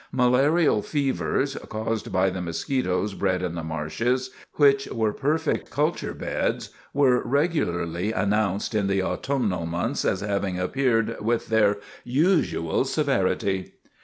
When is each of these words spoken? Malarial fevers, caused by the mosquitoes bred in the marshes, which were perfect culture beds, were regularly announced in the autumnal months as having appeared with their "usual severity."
Malarial 0.11 0.81
fevers, 0.81 1.53
caused 1.69 2.11
by 2.11 2.31
the 2.31 2.41
mosquitoes 2.41 3.13
bred 3.13 3.43
in 3.43 3.53
the 3.53 3.63
marshes, 3.63 4.31
which 4.53 4.87
were 4.87 5.13
perfect 5.13 5.69
culture 5.69 6.15
beds, 6.15 6.71
were 6.91 7.21
regularly 7.23 8.11
announced 8.11 8.73
in 8.73 8.87
the 8.87 9.03
autumnal 9.03 9.67
months 9.67 10.03
as 10.03 10.21
having 10.21 10.57
appeared 10.59 11.21
with 11.21 11.49
their 11.49 11.77
"usual 12.03 12.83
severity." 12.83 13.73